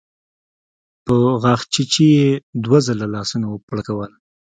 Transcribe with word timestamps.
په 1.05 1.13
غاښچيچي 1.41 2.05
يې 2.17 2.29
دوه 2.63 2.79
ځله 2.87 3.05
لاسونه 3.15 3.45
وپړکول. 3.49 4.11